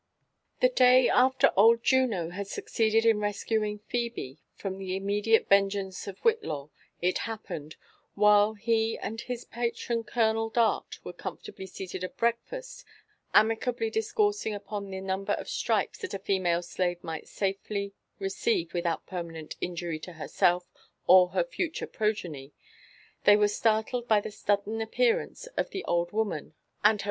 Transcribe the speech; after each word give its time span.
The 0.61 0.69
day 0.69 1.09
after 1.09 1.53
old 1.55 1.83
Juno 1.83 2.31
had 2.31 2.47
succeeded 2.47 3.05
in 3.05 3.19
rescuing 3.19 3.77
Phebe 3.87 4.39
from 4.55 4.79
the 4.79 4.95
immediate 4.95 5.47
vengeance 5.47 6.07
of 6.07 6.17
Whillaw, 6.25 6.71
t'l 7.03 7.17
happened, 7.19 7.75
while 8.15 8.55
he 8.55 8.97
and 8.97 9.21
his 9.21 9.45
pa 9.45 9.65
tron 9.75 10.03
Colonel 10.03 10.49
Dart 10.49 10.97
were 11.03 11.13
comfortably 11.13 11.67
seated 11.67 12.03
at 12.03 12.17
breakfast, 12.17 12.83
amicably, 13.35 13.91
discoursing 13.91 14.55
upon 14.55 14.89
the 14.89 15.01
number 15.01 15.33
of 15.33 15.47
stripes 15.47 15.99
that 15.99 16.15
a 16.15 16.17
female 16.17 16.63
slave 16.63 17.03
might 17.03 17.27
safely 17.27 17.93
receive 18.17 18.73
without 18.73 19.05
permanent 19.05 19.55
injury 19.61 19.99
to 19.99 20.13
herself 20.13 20.73
or 21.05 21.27
her 21.29 21.43
future 21.43 21.85
progeny, 21.85 22.53
they 23.25 23.35
were 23.37 23.47
startled 23.47 24.07
by 24.07 24.19
the 24.19 24.31
sudden 24.31 24.81
appearance 24.81 25.45
of 25.55 25.69
the 25.69 25.83
old 25.85 26.09
womaa 26.09 26.09
and 26.09 26.13
her 26.15 26.31
JONATHAN 26.33 26.55
JEFFERSON 26.55 26.97
WfllTLAW. 26.97 26.99